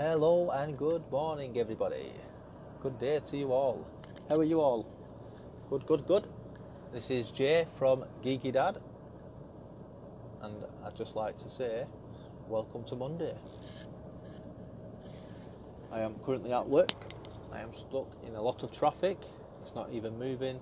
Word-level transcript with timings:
Hello 0.00 0.48
and 0.48 0.78
good 0.78 1.02
morning, 1.10 1.58
everybody. 1.58 2.10
Good 2.80 2.98
day 2.98 3.20
to 3.22 3.36
you 3.36 3.52
all. 3.52 3.86
How 4.30 4.36
are 4.36 4.44
you 4.44 4.58
all? 4.58 4.86
Good, 5.68 5.84
good, 5.84 6.06
good. 6.06 6.26
This 6.90 7.10
is 7.10 7.30
Jay 7.30 7.66
from 7.78 8.06
Geeky 8.24 8.50
Dad, 8.50 8.78
and 10.40 10.54
I'd 10.86 10.96
just 10.96 11.16
like 11.16 11.36
to 11.36 11.50
say, 11.50 11.84
welcome 12.48 12.82
to 12.84 12.96
Monday. 12.96 13.34
I 15.92 16.00
am 16.00 16.14
currently 16.24 16.54
at 16.54 16.66
work. 16.66 16.92
I 17.52 17.60
am 17.60 17.74
stuck 17.74 18.08
in 18.26 18.36
a 18.36 18.42
lot 18.42 18.62
of 18.62 18.72
traffic. 18.72 19.18
It's 19.60 19.74
not 19.74 19.90
even 19.92 20.18
moving, 20.18 20.60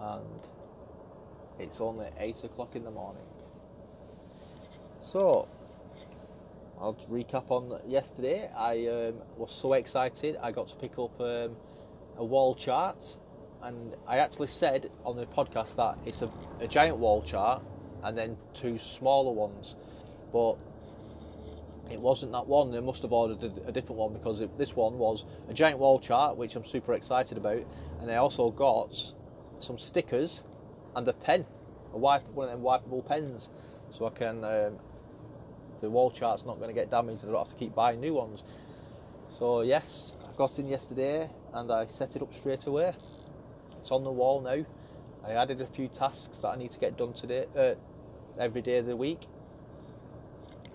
and 0.00 0.42
it's 1.58 1.78
only 1.82 2.08
eight 2.20 2.42
o'clock 2.42 2.74
in 2.74 2.84
the 2.84 2.90
morning. 2.90 3.26
So, 5.02 5.46
I'll 6.80 6.94
recap 7.10 7.50
on 7.50 7.80
yesterday. 7.88 8.50
I 8.54 8.86
um, 8.88 9.14
was 9.36 9.50
so 9.50 9.72
excited. 9.72 10.36
I 10.42 10.52
got 10.52 10.68
to 10.68 10.76
pick 10.76 10.98
up 10.98 11.18
um, 11.20 11.56
a 12.18 12.24
wall 12.24 12.54
chart, 12.54 13.16
and 13.62 13.94
I 14.06 14.18
actually 14.18 14.48
said 14.48 14.90
on 15.04 15.16
the 15.16 15.26
podcast 15.26 15.76
that 15.76 15.96
it's 16.04 16.22
a, 16.22 16.30
a 16.60 16.68
giant 16.68 16.98
wall 16.98 17.22
chart 17.22 17.62
and 18.04 18.16
then 18.16 18.36
two 18.52 18.78
smaller 18.78 19.32
ones, 19.32 19.74
but 20.32 20.56
it 21.90 21.98
wasn't 21.98 22.32
that 22.32 22.46
one. 22.46 22.70
They 22.70 22.80
must 22.80 23.02
have 23.02 23.12
ordered 23.12 23.42
a, 23.42 23.68
a 23.68 23.72
different 23.72 23.96
one 23.96 24.12
because 24.12 24.40
it, 24.40 24.56
this 24.58 24.76
one 24.76 24.98
was 24.98 25.24
a 25.48 25.54
giant 25.54 25.78
wall 25.78 25.98
chart, 25.98 26.36
which 26.36 26.56
I'm 26.56 26.64
super 26.64 26.92
excited 26.92 27.38
about, 27.38 27.62
and 28.00 28.10
I 28.10 28.16
also 28.16 28.50
got 28.50 28.94
some 29.60 29.78
stickers 29.78 30.44
and 30.94 31.08
a 31.08 31.14
pen, 31.14 31.46
a 31.94 31.98
wipe, 31.98 32.28
one 32.32 32.48
of 32.48 32.52
them 32.52 32.62
wipeable 32.62 33.06
pens, 33.06 33.48
so 33.90 34.06
I 34.06 34.10
can 34.10 34.44
um, 34.44 34.78
the 35.80 35.90
wall 35.90 36.10
chart's 36.10 36.44
not 36.44 36.56
going 36.56 36.68
to 36.68 36.74
get 36.74 36.90
damaged 36.90 37.22
and 37.22 37.30
I 37.30 37.34
don't 37.34 37.46
have 37.46 37.56
to 37.56 37.58
keep 37.58 37.74
buying 37.74 38.00
new 38.00 38.14
ones. 38.14 38.42
So 39.38 39.62
yes, 39.62 40.14
I 40.28 40.36
got 40.36 40.58
in 40.58 40.68
yesterday 40.68 41.28
and 41.52 41.70
I 41.70 41.86
set 41.86 42.16
it 42.16 42.22
up 42.22 42.32
straight 42.32 42.66
away. 42.66 42.94
It's 43.80 43.90
on 43.90 44.04
the 44.04 44.10
wall 44.10 44.40
now. 44.40 44.64
I 45.24 45.32
added 45.32 45.60
a 45.60 45.66
few 45.66 45.88
tasks 45.88 46.38
that 46.40 46.48
I 46.48 46.56
need 46.56 46.70
to 46.72 46.78
get 46.78 46.96
done 46.96 47.12
today, 47.12 47.46
uh, 47.56 47.74
every 48.38 48.62
day 48.62 48.78
of 48.78 48.86
the 48.86 48.96
week, 48.96 49.26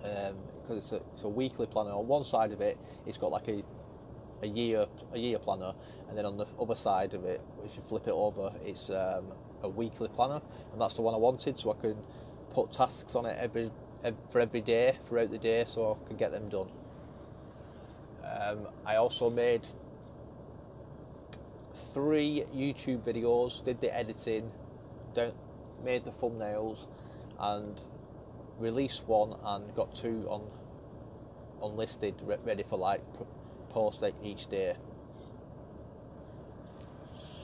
um, 0.03 0.35
because 0.61 0.77
it's 0.77 0.91
a, 0.91 1.01
it's 1.13 1.23
a 1.23 1.29
weekly 1.29 1.67
planner. 1.67 1.91
On 1.91 2.07
one 2.07 2.23
side 2.23 2.51
of 2.51 2.61
it, 2.61 2.77
it's 3.05 3.17
got 3.17 3.31
like 3.31 3.47
a 3.47 3.63
a 4.43 4.47
year 4.47 4.87
a 5.13 5.19
year 5.19 5.37
planner, 5.39 5.73
and 6.09 6.17
then 6.17 6.25
on 6.25 6.37
the 6.37 6.45
other 6.59 6.75
side 6.75 7.13
of 7.13 7.23
it, 7.25 7.41
if 7.63 7.75
you 7.75 7.83
flip 7.87 8.07
it 8.07 8.13
over, 8.13 8.51
it's 8.65 8.89
um, 8.89 9.25
a 9.63 9.69
weekly 9.69 10.07
planner, 10.09 10.41
and 10.71 10.81
that's 10.81 10.95
the 10.95 11.01
one 11.01 11.13
I 11.13 11.17
wanted, 11.17 11.59
so 11.59 11.71
I 11.71 11.81
can 11.81 11.95
put 12.53 12.71
tasks 12.71 13.15
on 13.15 13.25
it 13.25 13.37
every 13.39 13.71
for 14.29 14.39
every 14.39 14.61
day 14.61 14.97
throughout 15.07 15.31
the 15.31 15.37
day 15.37 15.63
so 15.67 15.97
I 16.03 16.07
could 16.07 16.17
get 16.17 16.31
them 16.31 16.49
done. 16.49 16.69
Um, 18.23 18.67
I 18.85 18.95
also 18.95 19.29
made 19.29 19.61
three 21.93 22.45
YouTube 22.55 23.01
videos, 23.01 23.63
did 23.63 23.81
the 23.81 23.95
editing, 23.95 24.51
don't, 25.13 25.35
made 25.83 26.05
the 26.05 26.11
thumbnails, 26.11 26.85
and 27.39 27.79
released 28.59 29.07
one 29.07 29.35
and 29.43 29.75
got 29.75 29.93
two 29.95 30.25
on 30.29 30.41
unlisted, 31.61 32.15
ready 32.23 32.63
for 32.63 32.77
like 32.77 33.01
post 33.69 34.03
each 34.23 34.47
day. 34.49 34.75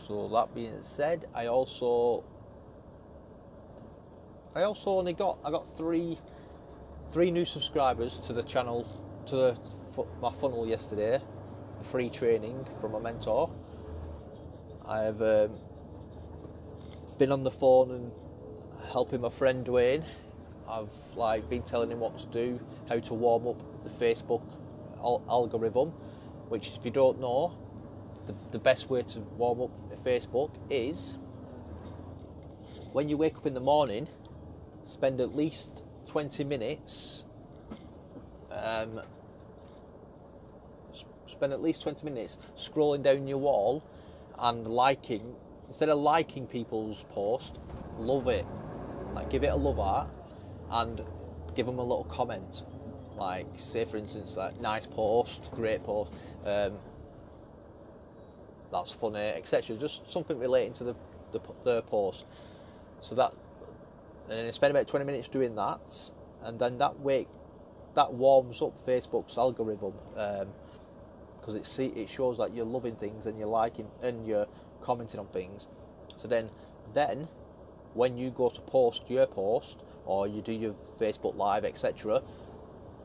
So 0.07 0.29
that 0.29 0.55
being 0.55 0.79
said, 0.81 1.25
I 1.35 1.47
also 1.47 2.23
I 4.55 4.63
also 4.63 4.91
only 4.97 5.13
got 5.13 5.37
I 5.43 5.51
got 5.51 5.77
three 5.77 6.17
three 7.11 7.31
new 7.31 7.45
subscribers 7.45 8.19
to 8.19 8.33
the 8.33 8.43
channel, 8.43 8.87
to 9.27 9.35
the, 9.35 9.57
my 10.21 10.31
funnel 10.31 10.67
yesterday. 10.67 11.21
A 11.79 11.83
free 11.83 12.09
training 12.09 12.65
from 12.81 12.95
a 12.95 12.99
mentor. 12.99 13.51
I 14.85 15.01
have 15.01 15.21
um, 15.21 15.51
been 17.19 17.31
on 17.31 17.43
the 17.43 17.51
phone 17.51 17.91
and 17.91 18.11
helping 18.91 19.21
my 19.21 19.29
friend 19.29 19.65
Dwayne. 19.65 20.03
I've 20.67 20.91
like 21.15 21.49
been 21.49 21.63
telling 21.63 21.91
him 21.91 21.99
what 21.99 22.17
to 22.17 22.25
do, 22.27 22.59
how 22.89 22.99
to 22.99 23.13
warm 23.13 23.47
up 23.47 23.83
the 23.83 23.89
Facebook 23.89 24.43
al- 24.97 25.23
algorithm. 25.29 25.89
Which, 26.49 26.71
if 26.77 26.85
you 26.85 26.91
don't 26.91 27.19
know, 27.19 27.53
the, 28.25 28.35
the 28.51 28.59
best 28.59 28.89
way 28.89 29.03
to 29.03 29.19
warm 29.19 29.61
up 29.61 29.71
Facebook 30.07 30.51
is 30.69 31.15
when 32.93 33.09
you 33.09 33.17
wake 33.17 33.37
up 33.37 33.45
in 33.45 33.53
the 33.53 33.59
morning, 33.59 34.07
spend 34.85 35.19
at 35.19 35.35
least 35.35 35.81
20 36.07 36.43
minutes, 36.43 37.25
um, 38.51 38.99
spend 41.27 41.53
at 41.53 41.61
least 41.61 41.83
20 41.83 42.03
minutes 42.03 42.39
scrolling 42.55 43.03
down 43.03 43.27
your 43.27 43.37
wall 43.37 43.83
and 44.39 44.67
liking, 44.67 45.35
instead 45.67 45.89
of 45.89 45.99
liking 45.99 46.47
people's 46.47 47.05
post, 47.09 47.59
love 47.97 48.27
it. 48.27 48.45
Like, 49.13 49.29
give 49.29 49.43
it 49.43 49.51
a 49.51 49.55
love 49.55 49.79
art 49.79 50.07
and 50.71 51.01
give 51.55 51.65
them 51.65 51.79
a 51.79 51.83
little 51.83 52.05
comment. 52.05 52.63
Like, 53.17 53.47
say 53.55 53.85
for 53.85 53.97
instance, 53.97 54.35
like, 54.35 54.59
nice 54.59 54.85
post, 54.85 55.49
great 55.55 55.83
post, 55.83 56.11
um, 56.45 56.73
that's 58.71 58.93
funny, 58.93 59.19
etc. 59.19 59.75
Just 59.77 60.11
something 60.11 60.37
relating 60.37 60.73
to 60.73 60.83
the, 60.83 60.95
the, 61.31 61.39
the 61.63 61.81
post. 61.83 62.25
So 63.01 63.15
that 63.15 63.33
and 64.29 64.39
then 64.39 64.53
spend 64.53 64.71
about 64.71 64.87
20 64.87 65.05
minutes 65.05 65.27
doing 65.27 65.55
that, 65.55 66.11
and 66.43 66.59
then 66.59 66.77
that 66.79 66.99
way, 66.99 67.27
that 67.95 68.13
warms 68.13 68.61
up 68.61 68.85
Facebook's 68.85 69.37
algorithm 69.37 69.93
because 70.09 71.55
um, 71.55 71.55
it 71.55 71.65
see 71.65 71.87
it 71.87 72.09
shows 72.09 72.37
that 72.37 72.53
you're 72.53 72.65
loving 72.65 72.95
things 72.95 73.25
and 73.25 73.39
you're 73.39 73.47
liking 73.47 73.87
and 74.03 74.27
you're 74.27 74.47
commenting 74.81 75.19
on 75.19 75.27
things. 75.27 75.67
So 76.17 76.27
then, 76.27 76.49
then 76.93 77.27
when 77.93 78.17
you 78.17 78.29
go 78.29 78.49
to 78.49 78.61
post 78.61 79.09
your 79.09 79.25
post 79.25 79.79
or 80.05 80.27
you 80.27 80.41
do 80.41 80.51
your 80.51 80.75
Facebook 80.99 81.35
Live, 81.35 81.65
etc., 81.65 82.21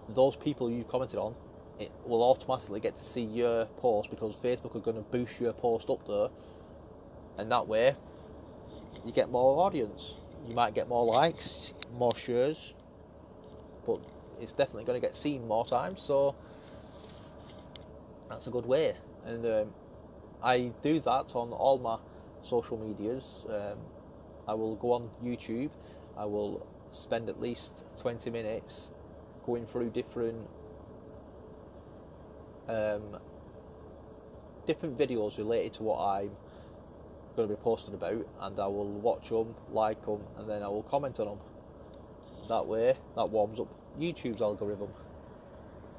those 0.09 0.37
people 0.37 0.71
you 0.71 0.85
commented 0.85 1.19
on, 1.19 1.35
it 1.79 1.91
will 2.05 2.23
automatically 2.23 2.81
get 2.81 2.97
to 2.97 3.05
see 3.05 3.23
your 3.23 3.67
post 3.79 4.11
because 4.11 4.37
Facebook 4.37 4.77
are 4.77 4.81
going 4.81 4.97
to 4.97 5.03
boost 5.03 5.41
your 5.41 5.53
post 5.53 5.89
up 5.89 6.07
there, 6.07 6.29
and 7.39 7.51
that 7.51 7.67
way 7.67 7.97
you 9.05 9.13
get 9.13 9.31
more 9.31 9.65
audience 9.65 10.22
you 10.49 10.55
might 10.55 10.75
get 10.75 10.89
more 10.89 11.05
likes, 11.05 11.75
more 11.97 12.15
shares, 12.17 12.75
but 13.87 13.99
it's 14.41 14.53
definitely 14.53 14.85
going 14.85 15.01
to 15.01 15.07
get 15.07 15.15
seen 15.15 15.47
more 15.47 15.65
times. 15.65 16.03
So 16.03 16.35
that's 18.29 18.47
a 18.47 18.51
good 18.51 18.67
way. 18.67 18.97
And 19.25 19.45
um, 19.47 19.75
I 20.43 20.73
do 20.83 20.99
that 21.01 21.35
on 21.37 21.53
all 21.53 21.79
my 21.79 21.99
social 22.43 22.77
medias. 22.77 23.47
Um, 23.49 23.79
I 24.49 24.55
will 24.55 24.77
go 24.77 24.93
on 24.93 25.11
YouTube. 25.23 25.71
I 26.17 26.25
will 26.25 26.67
spend 26.91 27.29
at 27.29 27.41
least 27.41 27.85
20 27.99 28.31
minutes 28.31 28.91
going 29.47 29.67
through 29.67 29.91
different 29.91 30.49
um, 32.69 33.19
different 34.67 34.97
videos 34.97 35.39
related 35.39 35.73
to 35.75 35.83
what 35.83 35.99
I'm 36.01 36.31
going 37.37 37.49
to 37.49 37.55
be 37.55 37.61
posting 37.61 37.95
about, 37.95 38.27
and 38.41 38.61
I 38.61 38.67
will 38.67 38.99
watch 39.01 39.29
them, 39.29 39.55
like 39.71 40.05
them, 40.05 40.21
and 40.39 40.49
then 40.49 40.63
I 40.63 40.69
will 40.69 40.83
comment 40.83 41.19
on 41.21 41.27
them. 41.27 41.39
That 42.49 42.67
way, 42.67 42.97
that 43.17 43.31
warms 43.31 43.59
up 43.59 43.69
YouTube's 43.99 44.41
algorithm. 44.41 44.89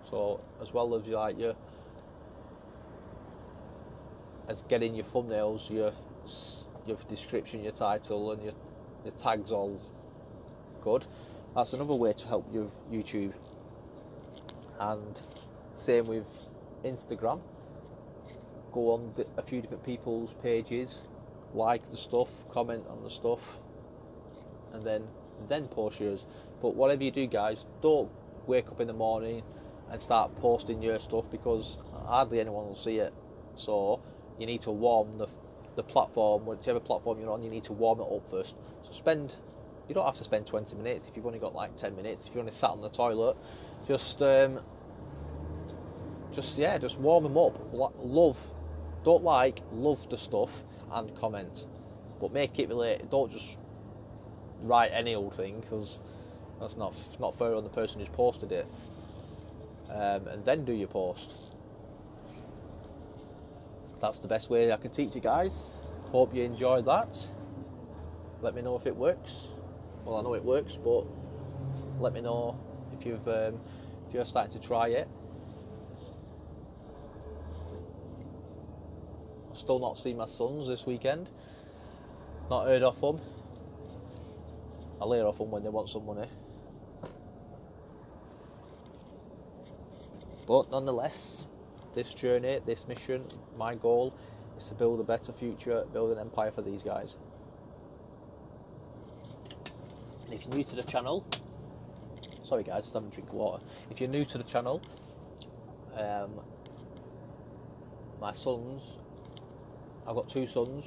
So 0.10 0.40
as 0.62 0.74
well 0.74 0.96
as 0.96 1.06
you 1.08 1.16
like 1.16 1.40
your 1.40 1.56
as 4.48 4.62
getting 4.64 4.94
your 4.96 5.06
thumbnails, 5.06 5.70
your 5.70 5.92
your 6.86 6.98
description, 7.10 7.64
your 7.64 7.74
title, 7.74 8.32
and 8.32 8.44
your 8.44 8.54
your 9.04 9.14
tags 9.14 9.52
all 9.52 9.82
good. 10.82 11.06
That's 11.56 11.74
another 11.74 11.96
way 11.96 12.14
to 12.14 12.28
help 12.28 12.48
your 12.54 12.72
YouTube. 12.92 13.34
And 14.80 15.20
same 15.76 16.08
with 16.08 16.28
Instagram. 16.84 17.42
Go 18.72 18.94
on 18.94 19.14
a 19.38 19.42
few 19.42 19.62
different 19.62 19.84
people's 19.84 20.34
pages 20.42 20.98
like 21.54 21.90
the 21.92 21.98
stuff, 21.98 22.30
comment 22.50 22.84
on 22.90 23.04
the 23.04 23.10
stuff, 23.10 23.40
and 24.74 24.84
then 24.84 25.08
then 25.48 25.68
post 25.68 26.00
yours. 26.00 26.26
But 26.62 26.76
whatever 26.76 27.04
you 27.04 27.12
do, 27.12 27.28
guys, 27.28 27.66
don't 27.82 28.10
wake 28.48 28.70
up 28.70 28.80
in 28.80 28.88
the 28.88 28.94
morning 28.94 29.44
and 29.90 30.02
start 30.02 30.36
posting 30.38 30.82
your 30.82 31.00
stuff 31.00 31.26
because 31.32 31.78
hardly 32.06 32.40
anyone 32.40 32.66
will 32.66 32.76
see 32.76 32.98
it. 32.98 33.14
So 33.56 34.02
you 34.40 34.46
need 34.46 34.62
to 34.62 34.72
warm 34.72 35.18
the 35.18 35.28
the 35.76 35.84
platform, 35.84 36.46
whichever 36.46 36.80
platform 36.80 37.20
you're 37.20 37.32
on, 37.32 37.42
you 37.42 37.50
need 37.50 37.64
to 37.64 37.74
warm 37.74 38.00
it 38.00 38.04
up 38.04 38.30
first. 38.30 38.56
So 38.84 38.92
spend. 38.92 39.36
You 39.90 39.96
don't 39.96 40.06
have 40.06 40.16
to 40.16 40.24
spend 40.24 40.48
20 40.48 40.78
minutes 40.78 41.08
if 41.10 41.16
you've 41.18 41.26
only 41.26 41.40
got 41.40 41.54
like 41.54 41.76
10 41.76 41.96
minutes. 41.96 42.26
If 42.26 42.34
you're 42.34 42.40
only 42.40 42.54
sat 42.54 42.70
on 42.70 42.80
the 42.80 42.90
toilet, 42.90 43.36
just 43.86 44.22
um, 44.22 44.62
just 46.32 46.58
yeah, 46.58 46.78
just 46.78 47.00
warm 47.00 47.24
them 47.24 47.38
up. 47.38 47.60
Love, 47.74 48.38
don't 49.04 49.24
like, 49.24 49.60
love 49.74 50.10
the 50.10 50.18
stuff 50.18 50.64
and 50.94 51.16
comment, 51.16 51.68
but 52.20 52.34
make 52.34 52.60
it 52.60 52.70
related. 52.70 53.10
Don't 53.12 53.32
just 53.32 53.58
write 54.62 54.92
any 54.94 55.16
old 55.16 55.36
thing 55.36 55.62
because 55.62 56.00
that's 56.60 56.78
not 56.78 56.96
not 57.20 57.38
fair 57.38 57.56
on 57.56 57.64
the 57.64 57.70
person 57.72 58.00
who's 58.00 58.10
posted 58.10 58.52
it. 58.52 58.68
um, 59.92 60.28
and 60.28 60.46
then 60.46 60.66
do 60.66 60.74
your 60.74 60.88
post. 60.88 61.34
That's 64.02 64.20
the 64.20 64.28
best 64.28 64.50
way 64.50 64.72
I 64.72 64.78
can 64.78 64.92
teach 64.92 65.16
you 65.16 65.22
guys. 65.22 65.76
Hope 66.12 66.34
you 66.36 66.44
enjoyed 66.44 66.86
that. 66.86 67.30
Let 68.42 68.56
me 68.56 68.62
know 68.62 68.76
if 68.78 68.88
it 68.88 68.96
works. 68.96 69.50
Well, 70.06 70.18
I 70.18 70.22
know 70.24 70.36
it 70.36 70.44
works, 70.46 70.78
but 70.84 71.06
let 72.00 72.14
me 72.14 72.22
know 72.22 72.60
if 72.98 73.06
you've 73.06 73.28
um, 73.28 73.60
if 74.08 74.14
you're 74.14 74.26
starting 74.26 74.60
to 74.60 74.66
try 74.68 74.90
it. 74.90 75.08
Still 79.64 79.80
not 79.80 79.98
seen 79.98 80.18
my 80.18 80.28
sons 80.28 80.68
this 80.68 80.86
weekend. 80.86 81.30
Not 82.50 82.66
heard 82.66 82.84
of 82.84 83.00
them. 83.00 83.22
I'll 85.02 85.14
hear 85.14 85.26
off 85.26 85.38
them 85.38 85.52
when 85.52 85.64
they 85.64 85.70
want 85.70 85.90
some 85.90 86.06
money. 86.06 86.28
But 90.46 90.70
nonetheless, 90.70 91.48
this 91.94 92.14
journey, 92.14 92.60
this 92.66 92.88
mission, 92.90 93.24
my 93.58 93.76
goal 93.76 94.14
is 94.58 94.68
to 94.68 94.76
build 94.76 95.00
a 95.00 95.04
better 95.04 95.32
future, 95.32 95.86
build 95.94 96.12
an 96.12 96.20
empire 96.20 96.52
for 96.52 96.62
these 96.62 96.84
guys. 96.84 97.16
And 100.26 100.34
if 100.34 100.46
you're 100.46 100.56
new 100.56 100.66
to 100.66 100.76
the 100.76 100.84
channel, 100.84 101.26
sorry 102.44 102.64
guys, 102.64 102.82
just 102.84 102.94
having 102.94 103.08
a 103.08 103.12
drink 103.12 103.30
of 103.30 103.36
water. 103.36 103.64
If 103.90 104.02
you're 104.02 104.10
new 104.10 104.26
to 104.26 104.38
the 104.38 104.44
channel, 104.44 104.82
um, 105.96 106.42
my 108.20 108.34
sons, 108.34 108.98
I've 110.08 110.16
got 110.16 110.28
two 110.28 110.48
sons. 110.48 110.86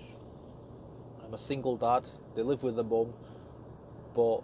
I'm 1.25 1.33
a 1.33 1.39
single 1.39 1.77
dad. 1.77 2.05
They 2.35 2.43
live 2.43 2.63
with 2.63 2.77
their 2.77 2.85
mum, 2.85 3.13
but 4.15 4.41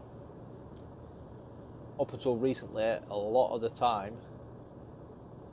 up 2.01 2.13
until 2.13 2.37
recently, 2.37 2.83
a 2.83 3.15
lot 3.15 3.55
of 3.55 3.61
the 3.61 3.69
time, 3.71 4.15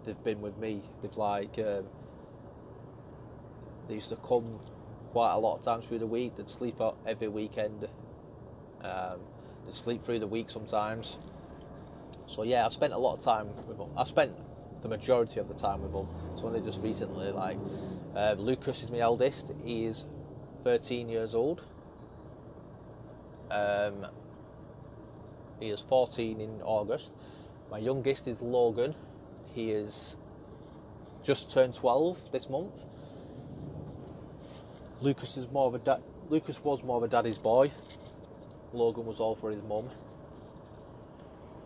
they've 0.05 0.23
been 0.23 0.41
with 0.41 0.57
me. 0.57 0.81
They've 1.01 1.15
like 1.17 1.59
um, 1.59 1.85
they 3.87 3.95
used 3.95 4.09
to 4.09 4.15
come 4.17 4.59
quite 5.11 5.33
a 5.33 5.37
lot 5.37 5.57
of 5.57 5.63
times 5.63 5.85
through 5.85 5.99
the 5.99 6.07
week. 6.07 6.35
They'd 6.35 6.49
sleep 6.49 6.79
out 6.79 6.97
every 7.05 7.27
weekend. 7.27 7.87
Um, 8.81 9.19
they'd 9.65 9.73
sleep 9.73 10.05
through 10.05 10.19
the 10.19 10.27
week 10.27 10.49
sometimes. 10.49 11.17
So 12.25 12.43
yeah, 12.43 12.65
I've 12.65 12.73
spent 12.73 12.93
a 12.93 12.97
lot 12.97 13.15
of 13.15 13.23
time 13.23 13.47
with 13.67 13.77
them. 13.77 13.89
I've 13.97 14.07
spent 14.07 14.31
the 14.81 14.87
majority 14.87 15.39
of 15.39 15.47
the 15.47 15.53
time 15.53 15.81
with 15.81 15.91
them. 15.91 16.07
It's 16.33 16.43
only 16.43 16.61
just 16.61 16.81
recently. 16.81 17.31
Like 17.31 17.57
uh, 18.15 18.35
Lucas 18.37 18.83
is 18.83 18.91
my 18.91 18.99
eldest. 18.99 19.51
He 19.63 19.85
is 19.85 20.05
13 20.63 21.09
years 21.09 21.35
old. 21.35 21.61
Um, 23.51 24.05
he 25.59 25.69
is 25.69 25.81
14 25.81 26.39
in 26.39 26.61
August. 26.63 27.11
My 27.69 27.77
youngest 27.77 28.27
is 28.27 28.39
Logan. 28.41 28.95
He 29.53 29.71
is 29.71 30.15
just 31.23 31.51
turned 31.51 31.73
12 31.73 32.31
this 32.31 32.49
month. 32.49 32.73
Lucas 35.01 35.37
is 35.37 35.49
more 35.49 35.67
of 35.67 35.75
a 35.75 35.79
da- 35.79 35.99
Lucas 36.29 36.63
was 36.63 36.83
more 36.83 36.97
of 36.97 37.03
a 37.03 37.07
daddy's 37.07 37.37
boy. 37.37 37.71
Logan 38.73 39.05
was 39.05 39.19
all 39.19 39.35
for 39.35 39.51
his 39.51 39.61
mum. 39.63 39.89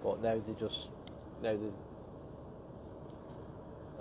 But 0.03 0.21
now 0.21 0.41
they 0.45 0.53
just 0.59 0.91
now 1.41 1.53
they 1.55 1.71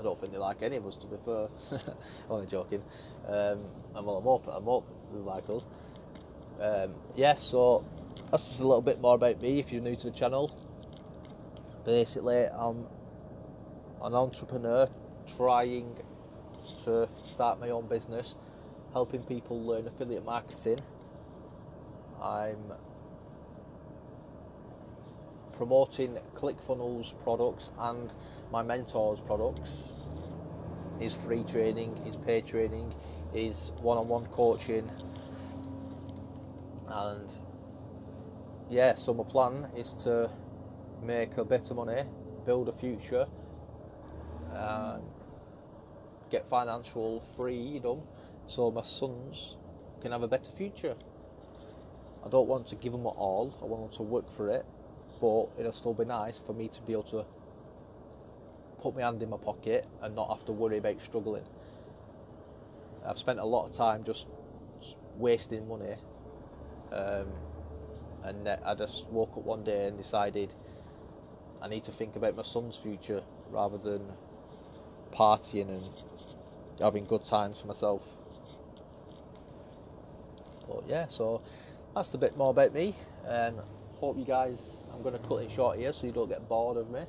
I 0.03 0.05
don't 0.05 0.21
think 0.21 0.33
they 0.33 0.39
like 0.39 0.63
any 0.63 0.77
of 0.77 0.87
us 0.87 0.97
to 0.97 1.07
be 1.07 1.17
fair. 1.25 1.47
Only 2.29 2.47
joking. 2.47 2.83
Um, 3.29 3.61
and 3.95 4.05
well, 4.05 4.17
I'm 4.17 4.25
hope 4.25 4.49
I'm 4.49 4.65
hope 4.65 4.89
they 5.13 5.21
like 5.21 5.49
us. 5.49 5.65
Um, 6.61 6.95
yeah, 7.15 7.35
so 7.37 7.85
that's 8.33 8.43
just 8.45 8.59
a 8.59 8.67
little 8.67 8.83
bit 8.83 9.01
more 9.01 9.15
about 9.15 9.41
me. 9.41 9.61
If 9.61 9.71
you're 9.71 9.81
new 9.81 9.95
to 9.95 10.11
the 10.11 10.19
channel, 10.19 10.51
basically 11.85 12.47
I'm 12.47 12.85
an 14.03 14.15
entrepreneur 14.15 14.89
trying 15.37 15.97
to 16.85 17.09
start 17.25 17.61
my 17.61 17.71
own 17.71 17.87
business, 17.87 18.35
helping 18.93 19.23
people 19.23 19.63
learn 19.65 19.87
affiliate 19.87 20.25
marketing. 20.25 20.81
I'm 22.21 22.73
promoting 25.63 26.19
ClickFunnels 26.35 27.15
products 27.23 27.71
and 27.79 28.13
my 28.51 28.65
mentor's 28.65 29.21
products. 29.21 29.71
His 30.99 31.15
free 31.15 31.45
training, 31.45 31.95
his 32.05 32.17
paid 32.17 32.49
training, 32.49 32.93
his 33.33 33.71
one-on-one 33.81 34.27
coaching, 34.27 34.91
and 36.89 37.31
yeah. 38.69 38.95
So 38.95 39.15
my 39.15 39.23
plan 39.23 39.69
is 39.77 39.95
to 40.03 40.29
make 41.01 41.37
a 41.37 41.45
bit 41.45 41.71
of 41.71 41.77
money, 41.77 42.03
build 42.45 42.69
a 42.69 42.73
future, 42.73 43.29
and 44.53 45.05
get 46.29 46.45
financial 46.45 47.23
freedom, 47.37 48.03
so 48.47 48.73
my 48.73 48.83
sons 48.83 49.57
can 50.01 50.11
have 50.11 50.25
a 50.25 50.29
better 50.29 50.51
future. 50.57 50.97
I 52.27 52.29
don't 52.29 52.49
want 52.49 52.67
to 52.69 52.75
give 52.75 52.91
them 52.91 53.07
all. 53.07 53.57
I 53.63 53.65
want 53.65 53.91
them 53.91 53.97
to 53.99 54.03
work 54.03 54.29
for 54.37 54.49
it, 54.49 54.67
but 55.23 55.47
it'll 55.57 55.73
still 55.73 55.95
be 55.95 56.05
nice 56.05 56.41
for 56.41 56.53
me 56.53 56.67
to 56.67 56.83
be 56.83 56.93
able 56.93 57.05
to 57.05 57.25
put 58.83 58.97
my 58.97 59.03
hand 59.03 59.23
in 59.23 59.31
my 59.31 59.37
pocket 59.37 59.87
and 60.03 60.17
not 60.17 60.29
have 60.29 60.45
to 60.45 60.53
worry 60.53 60.79
about 60.79 61.01
struggling. 61.01 61.45
I've 63.07 63.19
spent 63.19 63.39
a 63.39 63.45
lot 63.45 63.67
of 63.67 63.73
time 63.73 64.03
just 64.03 64.27
wasting 65.17 65.69
money, 65.69 65.95
um, 66.91 67.29
and 68.25 68.49
I 68.49 68.75
just 68.75 69.07
woke 69.11 69.37
up 69.37 69.45
one 69.45 69.63
day 69.63 69.87
and 69.87 69.97
decided 69.97 70.53
I 71.63 71.69
need 71.69 71.85
to 71.85 71.93
think 71.93 72.17
about 72.17 72.37
my 72.37 72.43
son's 72.43 72.77
future 72.77 73.23
rather 73.53 73.79
than 73.79 74.03
partying 75.15 75.69
and 75.69 75.89
having 76.81 77.05
good 77.05 77.25
times 77.25 77.61
for 77.61 77.69
myself. 77.69 78.03
But 80.67 80.83
yeah, 80.89 81.07
so 81.07 81.43
that's 81.95 82.13
a 82.15 82.19
bit 82.19 82.37
more 82.37 82.51
about 82.51 82.75
me. 82.75 82.97
Um, 83.29 83.61
hope 84.01 84.19
you 84.19 84.25
guys. 84.25 84.82
I'm 85.03 85.11
going 85.11 85.21
to 85.21 85.29
cut 85.29 85.43
it 85.43 85.51
short 85.51 85.81
here 85.81 85.93
so 85.93 86.07
you 86.07 86.13
don't 86.13 86.29
get 86.29 86.49
bored 86.49 86.77
of 86.77 86.89
me. 86.89 87.01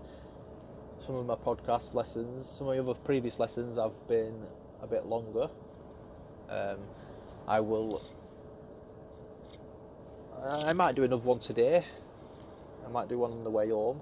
Some 0.97 1.13
of 1.13 1.27
my 1.27 1.35
podcast 1.35 1.93
lessons, 1.93 2.49
some 2.49 2.67
of 2.67 2.75
my 2.75 2.79
other 2.79 2.99
previous 2.99 3.37
lessons 3.37 3.77
have 3.77 3.91
been 4.07 4.33
a 4.81 4.87
bit 4.87 5.05
longer. 5.05 5.47
Um, 6.49 6.79
I 7.47 7.59
will. 7.59 8.01
I 10.43 10.73
might 10.73 10.95
do 10.95 11.03
another 11.03 11.21
one 11.21 11.37
today. 11.37 11.85
I 12.83 12.89
might 12.89 13.09
do 13.09 13.19
one 13.19 13.31
on 13.31 13.43
the 13.43 13.51
way 13.51 13.69
home. 13.69 14.01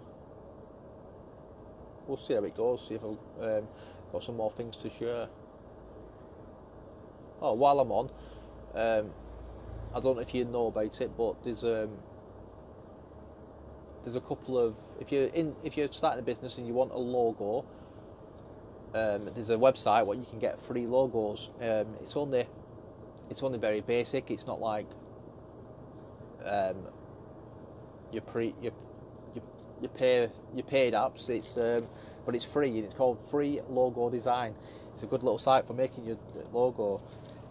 We'll 2.07 2.15
see 2.15 2.33
how 2.33 2.45
it 2.45 2.55
goes. 2.55 2.87
See 2.87 2.95
if 2.95 3.01
I've 3.03 3.43
um, 3.43 3.67
got 4.13 4.23
some 4.23 4.37
more 4.37 4.51
things 4.51 4.77
to 4.77 4.89
share. 4.89 5.27
Oh, 7.41 7.55
while 7.55 7.77
I'm 7.81 7.91
on, 7.91 8.09
um, 8.73 9.11
I 9.93 9.99
don't 9.99 10.15
know 10.15 10.21
if 10.21 10.33
you 10.33 10.45
know 10.45 10.67
about 10.67 11.01
it, 11.01 11.11
but 11.17 11.43
there's 11.43 11.65
um, 11.65 11.89
there's 14.03 14.15
a 14.15 14.21
couple 14.21 14.57
of 14.57 14.75
if 14.99 15.11
you're 15.11 15.25
in 15.25 15.55
if 15.63 15.77
you're 15.77 15.91
starting 15.91 16.19
a 16.19 16.25
business 16.25 16.57
and 16.57 16.67
you 16.67 16.73
want 16.73 16.91
a 16.91 16.97
logo, 16.97 17.65
um, 18.93 19.29
there's 19.33 19.49
a 19.49 19.55
website 19.55 20.05
where 20.05 20.17
you 20.17 20.25
can 20.29 20.39
get 20.39 20.59
free 20.61 20.85
logos. 20.85 21.49
Um, 21.61 21.95
it's 22.01 22.15
only 22.15 22.47
it's 23.29 23.43
only 23.43 23.59
very 23.59 23.81
basic. 23.81 24.31
It's 24.31 24.47
not 24.47 24.59
like 24.59 24.87
um, 26.45 26.87
your 28.11 28.23
pre 28.23 28.55
your 28.61 28.73
your, 29.35 29.43
your 29.81 29.89
pay 29.89 30.29
your 30.53 30.65
paid 30.65 30.93
apps. 30.93 31.29
It's 31.29 31.57
um, 31.57 31.87
but 32.25 32.35
it's 32.35 32.45
free 32.45 32.69
and 32.69 32.85
it's 32.85 32.93
called 32.93 33.19
Free 33.29 33.61
Logo 33.69 34.09
Design. 34.09 34.55
It's 34.93 35.03
a 35.03 35.07
good 35.07 35.23
little 35.23 35.39
site 35.39 35.65
for 35.65 35.73
making 35.73 36.05
your 36.05 36.17
logo. 36.51 37.01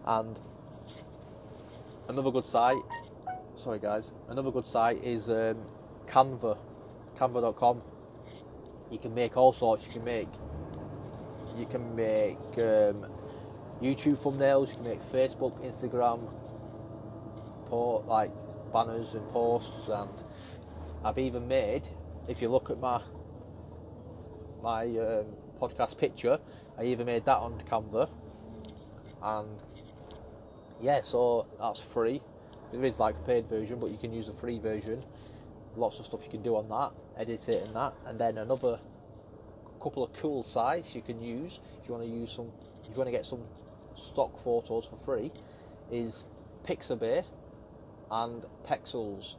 And 0.07 0.39
another 2.09 2.31
good 2.31 2.47
site, 2.47 2.77
sorry 3.57 3.79
guys, 3.79 4.11
another 4.29 4.51
good 4.51 4.67
site 4.67 5.03
is 5.03 5.29
um, 5.29 5.57
Canva, 6.11 6.59
canva.com. 7.17 7.81
You 8.91 8.99
can 8.99 9.15
make 9.15 9.37
all 9.37 9.53
sorts. 9.53 9.87
You 9.87 9.93
can 9.93 10.05
make 10.05 10.29
you 11.57 11.67
can 11.67 11.95
make 11.95 12.39
um, 12.59 13.07
YouTube 13.83 14.17
thumbnails. 14.17 14.69
You 14.71 14.75
can 14.75 14.85
make 14.85 15.13
Facebook, 15.13 15.55
Instagram, 15.65 16.21
po- 17.69 18.05
like 18.07 18.31
banners 18.73 19.15
and 19.15 19.29
posts, 19.31 19.89
and 19.89 20.11
I've 21.05 21.19
even 21.19 21.47
made. 21.47 21.83
If 22.29 22.43
you 22.43 22.49
look 22.49 22.71
at 22.71 22.81
my 22.81 23.01
my 24.63 24.85
um, 24.85 25.27
podcast 25.61 25.97
picture, 25.97 26.39
I 26.79 26.85
even 26.85 27.07
made 27.07 27.25
that 27.27 27.39
on 27.39 27.63
Canva, 27.71 28.09
and 29.23 29.59
yeah, 30.81 31.01
so 31.03 31.47
that's 31.59 31.81
free. 31.81 32.21
There 32.73 32.85
is 32.85 32.99
like 32.99 33.17
a 33.17 33.27
paid 33.27 33.49
version, 33.49 33.79
but 33.79 33.91
you 33.91 33.99
can 33.99 34.13
use 34.13 34.29
a 34.29 34.33
free 34.33 34.59
version. 34.59 35.03
Lots 35.77 35.99
of 36.01 36.07
stuff 36.07 36.21
you 36.25 36.31
can 36.31 36.43
do 36.43 36.57
on 36.57 36.69
that, 36.69 36.93
edit 37.21 37.49
it 37.49 37.63
and 37.65 37.75
that, 37.75 37.95
and 38.07 38.19
then 38.19 38.39
another 38.39 38.79
couple 39.81 40.03
of 40.03 40.13
cool 40.13 40.43
sites 40.43 40.95
you 40.95 41.01
can 41.01 41.23
use 41.23 41.59
if 41.81 41.89
you 41.89 41.95
want 41.95 42.07
to 42.07 42.11
use 42.11 42.31
some. 42.31 42.53
If 42.83 42.91
you 42.91 42.97
want 42.97 43.09
to 43.09 43.13
get 43.13 43.25
some 43.25 43.43
stock 43.97 44.43
photos 44.43 44.87
for 44.87 44.97
free, 45.05 45.31
is 45.91 46.25
Pixabay 46.65 47.25
and 48.11 48.45
Pexels. 48.67 49.35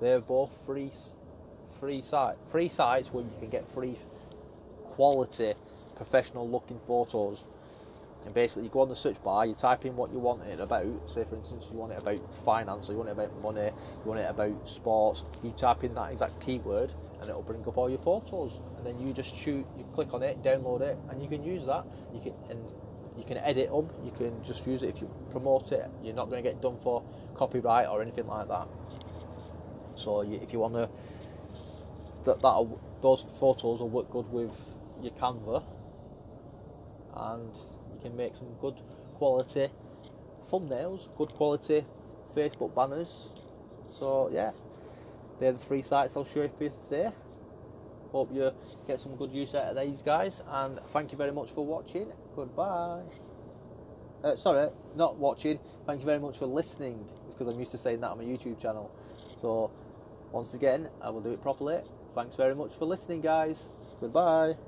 They're 0.00 0.20
both 0.20 0.50
free, 0.66 0.90
free 1.80 2.02
site, 2.02 2.36
free 2.50 2.68
sites 2.68 3.12
where 3.12 3.24
you 3.24 3.32
can 3.40 3.48
get 3.48 3.70
free 3.72 3.96
quality, 4.84 5.54
professional 5.96 6.48
looking 6.48 6.80
photos. 6.86 7.42
And 8.24 8.34
basically, 8.34 8.64
you 8.64 8.68
go 8.68 8.80
on 8.80 8.88
the 8.88 8.96
search 8.96 9.22
bar, 9.22 9.46
you 9.46 9.54
type 9.54 9.84
in 9.84 9.96
what 9.96 10.12
you 10.12 10.18
want 10.18 10.42
it 10.42 10.60
about. 10.60 10.86
Say, 11.08 11.24
for 11.24 11.36
instance, 11.36 11.66
you 11.70 11.78
want 11.78 11.92
it 11.92 11.98
about 12.02 12.18
finance, 12.44 12.88
or 12.88 12.92
you 12.92 12.98
want 12.98 13.08
it 13.08 13.12
about 13.12 13.40
money, 13.40 13.70
you 14.04 14.04
want 14.04 14.20
it 14.20 14.28
about 14.28 14.68
sports. 14.68 15.24
You 15.42 15.52
type 15.52 15.84
in 15.84 15.94
that 15.94 16.12
exact 16.12 16.40
keyword, 16.40 16.92
and 17.20 17.30
it'll 17.30 17.42
bring 17.42 17.66
up 17.66 17.78
all 17.78 17.88
your 17.88 17.98
photos. 17.98 18.60
And 18.76 18.84
then 18.84 18.98
you 18.98 19.12
just 19.12 19.34
shoot, 19.34 19.66
you 19.78 19.84
click 19.94 20.12
on 20.12 20.22
it, 20.22 20.42
download 20.42 20.82
it, 20.82 20.98
and 21.08 21.22
you 21.22 21.28
can 21.28 21.42
use 21.42 21.66
that. 21.66 21.84
You 22.12 22.20
can 22.20 22.34
and 22.50 22.70
you 23.16 23.24
can 23.24 23.38
edit 23.38 23.70
them. 23.70 23.88
You 24.04 24.10
can 24.10 24.44
just 24.44 24.66
use 24.66 24.82
it 24.82 24.90
if 24.90 25.00
you 25.00 25.10
promote 25.30 25.72
it. 25.72 25.88
You're 26.02 26.14
not 26.14 26.28
going 26.28 26.42
to 26.42 26.48
get 26.48 26.60
done 26.60 26.76
for 26.82 27.02
copyright 27.34 27.88
or 27.88 28.02
anything 28.02 28.26
like 28.26 28.48
that. 28.48 28.68
So 29.96 30.22
you, 30.22 30.38
if 30.42 30.52
you 30.52 30.60
want 30.60 30.74
to, 30.74 30.88
that 32.24 32.42
that 32.42 32.78
those 33.00 33.26
photos 33.34 33.80
will 33.80 33.88
work 33.88 34.10
good 34.10 34.30
with 34.30 34.56
your 35.02 35.12
Canva, 35.12 35.62
and 37.16 37.52
you 37.98 38.08
can 38.08 38.16
make 38.16 38.34
some 38.36 38.54
good 38.60 38.76
quality 39.14 39.68
thumbnails, 40.50 41.08
good 41.16 41.28
quality 41.34 41.84
Facebook 42.34 42.74
banners. 42.74 43.34
So 43.98 44.30
yeah, 44.32 44.52
they're 45.40 45.52
the 45.52 45.58
three 45.58 45.82
sites 45.82 46.16
I'll 46.16 46.24
show 46.24 46.42
you 46.42 46.50
for 46.56 46.64
you 46.64 46.72
today. 46.84 47.10
Hope 48.12 48.30
you 48.32 48.50
get 48.86 49.00
some 49.00 49.16
good 49.16 49.32
use 49.32 49.54
out 49.54 49.76
of 49.76 49.76
these 49.76 50.02
guys, 50.02 50.42
and 50.48 50.78
thank 50.88 51.12
you 51.12 51.18
very 51.18 51.32
much 51.32 51.50
for 51.50 51.64
watching. 51.66 52.10
Goodbye. 52.34 53.02
Uh, 54.24 54.34
sorry, 54.34 54.68
not 54.96 55.16
watching. 55.16 55.58
Thank 55.86 56.00
you 56.00 56.06
very 56.06 56.18
much 56.18 56.38
for 56.38 56.46
listening. 56.46 57.06
It's 57.26 57.34
because 57.34 57.52
I'm 57.52 57.60
used 57.60 57.72
to 57.72 57.78
saying 57.78 58.00
that 58.00 58.10
on 58.10 58.18
my 58.18 58.24
YouTube 58.24 58.60
channel. 58.60 58.90
So, 59.40 59.70
once 60.32 60.54
again, 60.54 60.88
I 61.02 61.10
will 61.10 61.20
do 61.20 61.32
it 61.32 61.42
properly. 61.42 61.80
Thanks 62.14 62.34
very 62.34 62.54
much 62.54 62.72
for 62.78 62.86
listening, 62.86 63.20
guys. 63.20 63.62
Goodbye. 64.00 64.67